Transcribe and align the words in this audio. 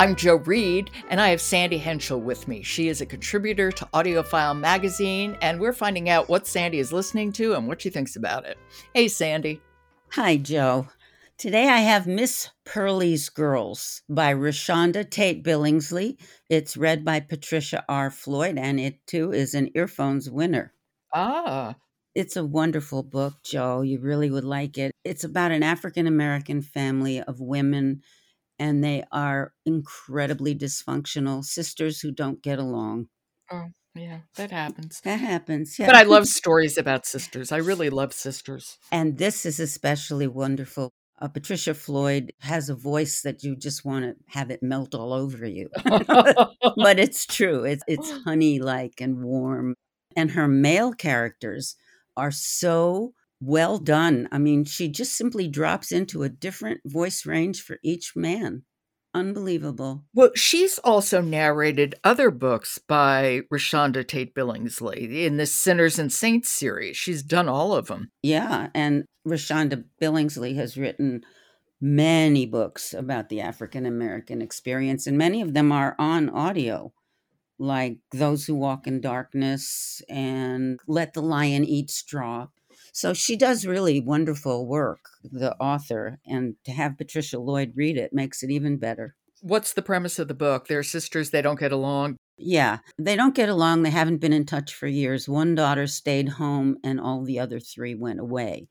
I'm 0.00 0.14
Joe 0.14 0.36
Reed, 0.36 0.92
and 1.10 1.20
I 1.20 1.30
have 1.30 1.40
Sandy 1.40 1.76
Henschel 1.76 2.20
with 2.20 2.46
me. 2.46 2.62
She 2.62 2.86
is 2.86 3.00
a 3.00 3.06
contributor 3.06 3.72
to 3.72 3.84
AudioFile 3.86 4.56
magazine, 4.56 5.36
and 5.42 5.58
we're 5.58 5.72
finding 5.72 6.08
out 6.08 6.28
what 6.28 6.46
Sandy 6.46 6.78
is 6.78 6.92
listening 6.92 7.32
to 7.32 7.54
and 7.54 7.66
what 7.66 7.82
she 7.82 7.90
thinks 7.90 8.14
about 8.14 8.46
it. 8.46 8.56
Hey, 8.94 9.08
Sandy. 9.08 9.60
Hi, 10.12 10.36
Joe. 10.36 10.86
Today 11.36 11.68
I 11.68 11.78
have 11.78 12.06
Miss 12.06 12.48
Pearlie's 12.64 13.28
Girls 13.28 14.02
by 14.08 14.32
ReShonda 14.32 15.10
Tate 15.10 15.42
Billingsley. 15.42 16.16
It's 16.48 16.76
read 16.76 17.04
by 17.04 17.18
Patricia 17.18 17.84
R. 17.88 18.08
Floyd, 18.08 18.56
and 18.56 18.78
it 18.78 19.04
too 19.08 19.32
is 19.32 19.52
an 19.54 19.68
earphones 19.74 20.30
winner. 20.30 20.72
Ah. 21.12 21.74
It's 22.14 22.36
a 22.36 22.44
wonderful 22.44 23.02
book, 23.02 23.34
Joe. 23.42 23.82
You 23.82 23.98
really 23.98 24.30
would 24.30 24.44
like 24.44 24.78
it. 24.78 24.92
It's 25.04 25.24
about 25.24 25.50
an 25.50 25.64
African 25.64 26.06
American 26.06 26.62
family 26.62 27.20
of 27.20 27.40
women 27.40 28.02
and 28.58 28.82
they 28.82 29.04
are 29.12 29.52
incredibly 29.64 30.54
dysfunctional 30.54 31.44
sisters 31.44 32.00
who 32.00 32.10
don't 32.10 32.42
get 32.42 32.58
along. 32.58 33.08
Oh, 33.50 33.66
yeah, 33.94 34.20
that 34.36 34.50
happens. 34.50 35.00
That 35.02 35.20
happens. 35.20 35.78
Yeah. 35.78 35.86
But 35.86 35.96
I 35.96 36.02
love 36.02 36.26
stories 36.26 36.78
about 36.78 37.06
sisters. 37.06 37.52
I 37.52 37.58
really 37.58 37.90
love 37.90 38.12
sisters. 38.12 38.78
And 38.92 39.18
this 39.18 39.46
is 39.46 39.58
especially 39.60 40.26
wonderful. 40.26 40.90
Uh, 41.20 41.28
Patricia 41.28 41.74
Floyd 41.74 42.32
has 42.40 42.68
a 42.68 42.76
voice 42.76 43.22
that 43.22 43.42
you 43.42 43.56
just 43.56 43.84
want 43.84 44.04
to 44.04 44.14
have 44.28 44.50
it 44.50 44.62
melt 44.62 44.94
all 44.94 45.12
over 45.12 45.44
you. 45.46 45.68
but 45.84 46.98
it's 47.00 47.26
true. 47.26 47.64
It's 47.64 47.82
it's 47.88 48.10
honey 48.24 48.60
like 48.60 49.00
and 49.00 49.22
warm. 49.22 49.74
And 50.16 50.32
her 50.32 50.48
male 50.48 50.92
characters 50.92 51.76
are 52.16 52.30
so 52.30 53.14
well 53.40 53.78
done. 53.78 54.28
I 54.32 54.38
mean, 54.38 54.64
she 54.64 54.88
just 54.88 55.16
simply 55.16 55.48
drops 55.48 55.92
into 55.92 56.22
a 56.22 56.28
different 56.28 56.80
voice 56.84 57.26
range 57.26 57.62
for 57.62 57.78
each 57.82 58.14
man. 58.16 58.62
Unbelievable. 59.14 60.04
Well, 60.14 60.30
she's 60.34 60.78
also 60.78 61.20
narrated 61.20 61.94
other 62.04 62.30
books 62.30 62.78
by 62.78 63.40
ReShonda 63.52 64.06
Tate 64.06 64.34
Billingsley 64.34 65.24
in 65.24 65.38
the 65.38 65.46
Sinners 65.46 65.98
and 65.98 66.12
Saints 66.12 66.50
series. 66.50 66.96
She's 66.96 67.22
done 67.22 67.48
all 67.48 67.72
of 67.72 67.86
them. 67.86 68.10
Yeah, 68.22 68.68
and 68.74 69.06
ReShonda 69.26 69.84
Billingsley 70.00 70.56
has 70.56 70.76
written 70.76 71.24
many 71.80 72.44
books 72.44 72.92
about 72.92 73.28
the 73.28 73.40
African 73.40 73.86
American 73.86 74.42
experience, 74.42 75.06
and 75.06 75.16
many 75.16 75.40
of 75.40 75.54
them 75.54 75.72
are 75.72 75.96
on 75.98 76.28
audio, 76.28 76.92
like 77.58 77.98
Those 78.12 78.46
Who 78.46 78.56
Walk 78.56 78.86
in 78.86 79.00
Darkness 79.00 80.02
and 80.08 80.78
Let 80.86 81.14
the 81.14 81.22
Lion 81.22 81.64
Eat 81.64 81.90
Straw. 81.90 82.48
So 82.98 83.14
she 83.14 83.36
does 83.36 83.64
really 83.64 84.00
wonderful 84.00 84.66
work, 84.66 85.10
the 85.22 85.54
author, 85.58 86.18
and 86.26 86.56
to 86.64 86.72
have 86.72 86.98
Patricia 86.98 87.36
Floyd 87.36 87.74
read 87.76 87.96
it 87.96 88.12
makes 88.12 88.42
it 88.42 88.50
even 88.50 88.76
better. 88.76 89.14
What's 89.40 89.72
the 89.72 89.82
premise 89.82 90.18
of 90.18 90.26
the 90.26 90.34
book? 90.34 90.66
They're 90.66 90.82
sisters, 90.82 91.30
they 91.30 91.40
don't 91.40 91.60
get 91.60 91.70
along. 91.70 92.16
Yeah, 92.36 92.78
they 92.98 93.14
don't 93.14 93.36
get 93.36 93.48
along. 93.48 93.84
They 93.84 93.90
haven't 93.90 94.18
been 94.20 94.32
in 94.32 94.46
touch 94.46 94.74
for 94.74 94.88
years. 94.88 95.28
One 95.28 95.54
daughter 95.54 95.86
stayed 95.86 96.28
home, 96.28 96.78
and 96.82 96.98
all 97.00 97.22
the 97.22 97.38
other 97.38 97.60
three 97.60 97.94
went 97.94 98.18
away. 98.18 98.66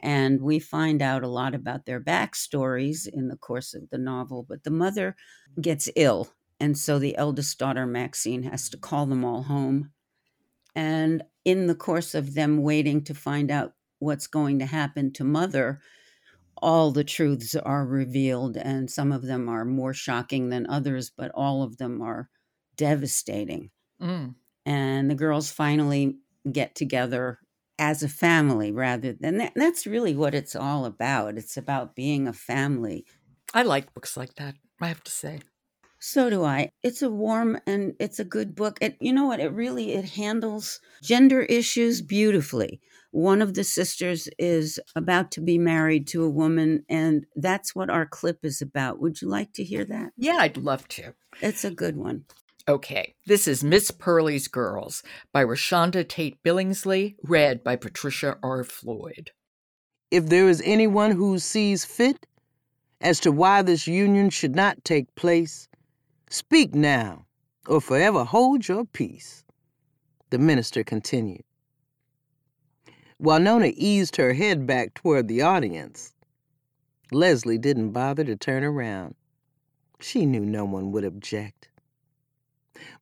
And 0.00 0.40
we 0.40 0.60
find 0.60 1.02
out 1.02 1.22
a 1.22 1.28
lot 1.28 1.54
about 1.54 1.84
their 1.84 2.00
backstories 2.00 3.06
in 3.06 3.28
the 3.28 3.36
course 3.36 3.74
of 3.74 3.90
the 3.90 3.98
novel. 3.98 4.46
But 4.48 4.64
the 4.64 4.70
mother 4.70 5.14
gets 5.60 5.90
ill. 5.94 6.30
And 6.58 6.78
so 6.78 6.98
the 6.98 7.18
eldest 7.18 7.58
daughter, 7.58 7.84
Maxine, 7.84 8.44
has 8.44 8.70
to 8.70 8.78
call 8.78 9.04
them 9.04 9.26
all 9.26 9.42
home. 9.42 9.90
And 10.74 11.22
in 11.48 11.66
the 11.66 11.74
course 11.74 12.14
of 12.14 12.34
them 12.34 12.62
waiting 12.62 13.02
to 13.02 13.14
find 13.14 13.50
out 13.50 13.72
what's 14.00 14.26
going 14.26 14.58
to 14.58 14.66
happen 14.66 15.10
to 15.14 15.24
mother, 15.24 15.80
all 16.58 16.90
the 16.90 17.04
truths 17.04 17.54
are 17.54 17.86
revealed, 17.86 18.58
and 18.58 18.90
some 18.90 19.12
of 19.12 19.22
them 19.22 19.48
are 19.48 19.64
more 19.64 19.94
shocking 19.94 20.50
than 20.50 20.68
others, 20.68 21.10
but 21.16 21.30
all 21.32 21.62
of 21.62 21.78
them 21.78 22.02
are 22.02 22.28
devastating. 22.76 23.70
Mm. 23.98 24.34
And 24.66 25.10
the 25.10 25.14
girls 25.14 25.50
finally 25.50 26.18
get 26.52 26.74
together 26.74 27.38
as 27.78 28.02
a 28.02 28.08
family 28.10 28.70
rather 28.70 29.14
than 29.14 29.38
that. 29.38 29.52
That's 29.56 29.86
really 29.86 30.14
what 30.14 30.34
it's 30.34 30.54
all 30.54 30.84
about. 30.84 31.38
It's 31.38 31.56
about 31.56 31.96
being 31.96 32.28
a 32.28 32.34
family. 32.34 33.06
I 33.54 33.62
like 33.62 33.94
books 33.94 34.18
like 34.18 34.34
that, 34.34 34.56
I 34.82 34.88
have 34.88 35.02
to 35.04 35.10
say. 35.10 35.40
So 36.00 36.30
do 36.30 36.44
I. 36.44 36.70
It's 36.82 37.02
a 37.02 37.10
warm 37.10 37.58
and 37.66 37.94
it's 37.98 38.20
a 38.20 38.24
good 38.24 38.54
book. 38.54 38.78
It, 38.80 38.96
you 39.00 39.12
know 39.12 39.26
what? 39.26 39.40
It 39.40 39.52
really 39.52 39.92
it 39.94 40.04
handles 40.10 40.80
gender 41.02 41.42
issues 41.42 42.02
beautifully. 42.02 42.80
One 43.10 43.40
of 43.40 43.54
the 43.54 43.64
sisters 43.64 44.28
is 44.38 44.78
about 44.94 45.32
to 45.32 45.40
be 45.40 45.58
married 45.58 46.06
to 46.08 46.24
a 46.24 46.30
woman, 46.30 46.84
and 46.90 47.24
that's 47.34 47.74
what 47.74 47.88
our 47.88 48.04
clip 48.04 48.44
is 48.44 48.60
about. 48.60 49.00
Would 49.00 49.22
you 49.22 49.28
like 49.28 49.54
to 49.54 49.64
hear 49.64 49.84
that? 49.86 50.12
Yeah, 50.16 50.36
I'd 50.40 50.58
love 50.58 50.86
to. 50.88 51.14
It's 51.40 51.64
a 51.64 51.70
good 51.70 51.96
one. 51.96 52.24
Okay, 52.68 53.14
this 53.26 53.48
is 53.48 53.64
Miss 53.64 53.90
Pearlie's 53.90 54.46
Girls 54.46 55.02
by 55.32 55.42
ReShonda 55.42 56.06
Tate 56.06 56.42
Billingsley, 56.42 57.16
read 57.24 57.64
by 57.64 57.76
Patricia 57.76 58.36
R. 58.42 58.62
Floyd. 58.62 59.30
If 60.10 60.26
there 60.26 60.48
is 60.48 60.62
anyone 60.64 61.12
who 61.12 61.38
sees 61.38 61.86
fit 61.86 62.26
as 63.00 63.20
to 63.20 63.32
why 63.32 63.62
this 63.62 63.86
union 63.86 64.28
should 64.28 64.54
not 64.54 64.84
take 64.84 65.14
place, 65.14 65.67
Speak 66.30 66.74
now, 66.74 67.24
or 67.66 67.80
forever 67.80 68.22
hold 68.22 68.68
your 68.68 68.84
peace. 68.84 69.44
The 70.28 70.38
minister 70.38 70.84
continued. 70.84 71.44
While 73.16 73.40
Nona 73.40 73.72
eased 73.74 74.16
her 74.16 74.34
head 74.34 74.66
back 74.66 74.92
toward 74.92 75.26
the 75.26 75.40
audience, 75.40 76.12
Leslie 77.10 77.56
didn't 77.56 77.92
bother 77.92 78.24
to 78.24 78.36
turn 78.36 78.62
around. 78.62 79.14
She 80.00 80.26
knew 80.26 80.44
no 80.44 80.66
one 80.66 80.92
would 80.92 81.04
object. 81.04 81.70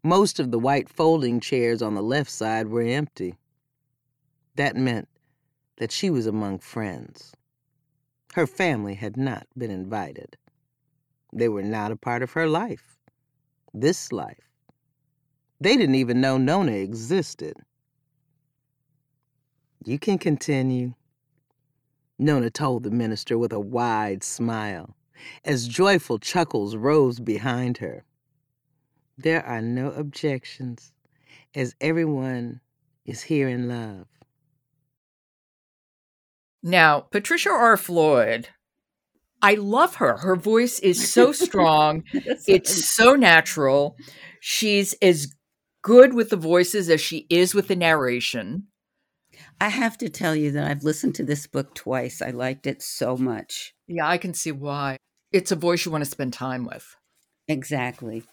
Most 0.05 0.39
of 0.39 0.53
the 0.53 0.59
white 0.61 0.89
folding 0.89 1.41
chairs 1.41 1.83
on 1.83 1.95
the 1.95 2.03
left 2.03 2.31
side 2.31 2.69
were 2.69 2.83
empty. 2.83 3.35
That 4.55 4.77
meant 4.77 5.09
that 5.79 5.91
she 5.91 6.11
was 6.11 6.27
among 6.27 6.61
friends. 6.61 7.35
Her 8.35 8.47
family 8.47 8.95
had 8.95 9.17
not 9.17 9.49
been 9.59 9.73
invited. 9.73 10.37
They 11.33 11.49
were 11.49 11.65
not 11.65 11.91
a 11.91 11.97
part 11.97 12.23
of 12.23 12.33
her 12.33 12.47
life 12.49 12.96
this 13.81 14.11
life. 14.13 14.49
They 15.61 15.77
didn't 15.77 15.95
even 15.95 16.21
know 16.21 16.39
Nona 16.39 16.73
existed. 16.73 17.57
You 19.85 19.99
can 19.99 20.19
continue, 20.19 20.95
Nona 22.19 22.51
told 22.51 22.83
the 22.83 22.91
minister 22.91 23.39
with 23.39 23.53
a 23.53 23.61
wide 23.61 24.25
smile, 24.25 24.97
as 25.45 25.69
joyful 25.69 26.19
chuckles 26.19 26.77
rose 26.77 27.21
behind 27.21 27.79
her. 27.79 28.05
There 29.17 29.45
are 29.45 29.63
no 29.63 29.93
objections, 29.93 30.93
as 31.55 31.75
everyone 31.81 32.61
is 33.05 33.23
here 33.23 33.49
in 33.49 33.69
love. 33.69 34.07
Now, 36.63 37.01
Patricia 37.01 37.51
R. 37.51 37.77
Floyd 37.77 38.49
I 39.43 39.55
love 39.55 39.97
her. 39.97 40.19
Her 40.19 40.37
voice 40.37 40.79
is 40.81 41.13
so 41.13 41.33
strong. 41.33 42.05
it's 42.13 42.87
so 42.87 43.15
natural. 43.15 43.97
She's 44.41 44.95
as 45.03 45.35
good 45.83 46.15
with 46.15 46.31
the 46.31 46.37
voices 46.37 46.89
as 46.89 47.01
she 47.01 47.27
is 47.31 47.55
with 47.55 47.69
the 47.69 47.77
narration. 47.77 48.69
I 49.61 49.69
have 49.69 49.97
to 49.99 50.09
tell 50.09 50.35
you 50.35 50.51
that 50.53 50.71
I've 50.71 50.83
listened 50.85 51.15
to 51.17 51.25
this 51.25 51.47
book 51.47 51.75
twice. 51.75 52.21
I 52.21 52.31
liked 52.31 52.67
it 52.67 52.83
so 52.83 53.17
much. 53.17 53.75
Yeah, 53.87 54.09
I 54.09 54.19
can 54.19 54.35
see 54.35 54.53
why. 54.53 54.97
It's 55.33 55.53
a 55.53 55.57
voice 55.57 55.85
you 55.85 55.93
want 55.93 56.05
to 56.05 56.11
spend 56.11 56.33
time 56.33 56.65
with. 56.65 56.97
Exactly. 57.49 58.25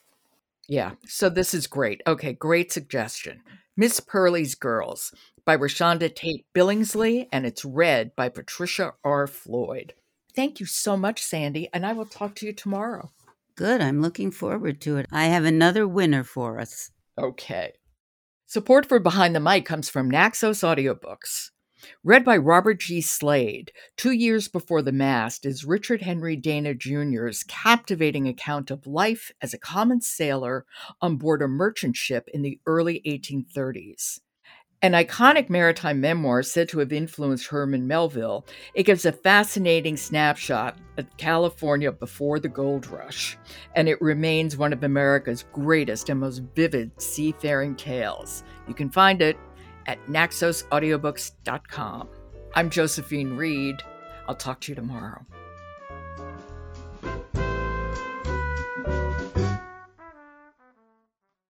Yeah, 0.67 0.91
so 1.05 1.29
this 1.29 1.53
is 1.53 1.67
great. 1.67 2.01
Okay, 2.07 2.33
great 2.33 2.71
suggestion. 2.71 3.41
Miss 3.75 3.99
Pearlie's 3.99 4.55
Girls 4.55 5.13
by 5.45 5.57
ReShonda 5.57 6.15
Tate 6.15 6.45
Billingsley, 6.55 7.27
and 7.31 7.45
it's 7.45 7.65
read 7.65 8.15
by 8.15 8.29
Patricia 8.29 8.93
R. 9.03 9.27
Floyd. 9.27 9.93
Thank 10.35 10.59
you 10.59 10.65
so 10.65 10.97
much, 10.97 11.23
Sandy, 11.23 11.69
and 11.73 11.85
I 11.85 11.93
will 11.93 12.05
talk 12.05 12.35
to 12.35 12.45
you 12.45 12.53
tomorrow. 12.53 13.11
Good. 13.55 13.81
I'm 13.81 14.01
looking 14.01 14.31
forward 14.31 14.81
to 14.81 14.97
it. 14.97 15.05
I 15.11 15.25
have 15.25 15.45
another 15.45 15.87
winner 15.87 16.23
for 16.23 16.59
us. 16.59 16.89
Okay. 17.17 17.73
Support 18.47 18.87
for 18.87 18.99
Behind 18.99 19.35
the 19.35 19.39
Mic 19.39 19.65
comes 19.65 19.89
from 19.89 20.09
Naxos 20.09 20.61
Audiobooks. 20.61 21.51
Read 22.03 22.23
by 22.23 22.37
Robert 22.37 22.79
G. 22.79 23.01
Slade, 23.01 23.71
two 23.97 24.11
years 24.11 24.47
before 24.47 24.81
The 24.81 24.91
Mast 24.91 25.45
is 25.45 25.65
Richard 25.65 26.01
Henry 26.01 26.35
Dana 26.35 26.73
Jr.'s 26.73 27.43
captivating 27.43 28.27
account 28.27 28.71
of 28.71 28.87
life 28.87 29.31
as 29.41 29.53
a 29.53 29.59
common 29.59 30.01
sailor 30.01 30.65
on 31.01 31.17
board 31.17 31.41
a 31.41 31.47
merchant 31.47 31.95
ship 31.95 32.29
in 32.33 32.41
the 32.41 32.59
early 32.65 33.01
1830s. 33.05 34.19
An 34.83 34.91
iconic 34.91 35.49
maritime 35.49 35.99
memoir 36.01 36.43
said 36.43 36.67
to 36.67 36.79
have 36.79 36.91
influenced 36.91 37.47
Herman 37.47 37.87
Melville, 37.87 38.45
it 38.73 38.83
gives 38.83 39.05
a 39.05 39.13
fascinating 39.13 39.95
snapshot 39.95 40.77
of 40.97 41.05
California 41.15 41.89
before 41.89 42.37
the 42.37 42.49
gold 42.49 42.87
rush, 42.87 43.37
and 43.75 43.87
it 43.87 44.01
remains 44.01 44.57
one 44.57 44.73
of 44.73 44.83
America's 44.83 45.45
greatest 45.53 46.09
and 46.09 46.19
most 46.19 46.41
vivid 46.53 46.91
seafaring 47.01 47.77
tales. 47.77 48.43
You 48.67 48.73
can 48.73 48.89
find 48.89 49.21
it 49.21 49.37
at 49.85 50.05
naxosaudiobooks.com. 50.07 52.09
I'm 52.53 52.69
Josephine 52.69 53.37
Reed. 53.37 53.81
I'll 54.27 54.35
talk 54.35 54.59
to 54.61 54.71
you 54.73 54.75
tomorrow. 54.75 55.25